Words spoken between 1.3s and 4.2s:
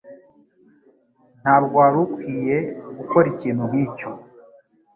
Ntabwo wari ukwiye gukora ikintu nkicyo.